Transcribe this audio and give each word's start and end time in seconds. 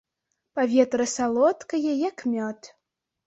Паветра 0.59 1.05
салодкае, 1.17 1.93
як 2.09 2.25
мёд. 2.33 2.59